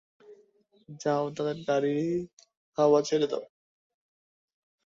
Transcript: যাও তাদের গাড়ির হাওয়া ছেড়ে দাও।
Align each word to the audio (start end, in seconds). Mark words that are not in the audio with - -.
যাও 1.01 1.25
তাদের 1.35 1.57
গাড়ির 1.67 1.99
হাওয়া 2.77 2.99
ছেড়ে 3.01 3.27
দাও। 3.31 3.43